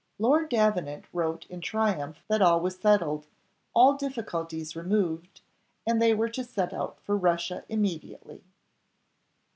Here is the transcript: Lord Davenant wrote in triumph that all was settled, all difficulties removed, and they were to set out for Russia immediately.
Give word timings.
Lord 0.17 0.49
Davenant 0.49 1.05
wrote 1.13 1.45
in 1.45 1.61
triumph 1.61 2.23
that 2.27 2.41
all 2.41 2.59
was 2.59 2.75
settled, 2.75 3.27
all 3.75 3.93
difficulties 3.93 4.75
removed, 4.75 5.41
and 5.85 6.01
they 6.01 6.15
were 6.15 6.29
to 6.29 6.43
set 6.43 6.73
out 6.73 6.99
for 7.01 7.15
Russia 7.15 7.65
immediately. 7.69 8.43